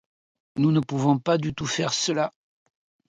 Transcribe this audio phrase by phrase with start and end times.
[0.55, 2.33] Nous ne pouvons pas du tout faire cela!